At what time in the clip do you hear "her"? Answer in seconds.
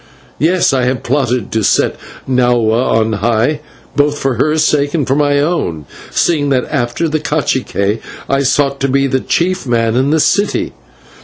4.37-4.57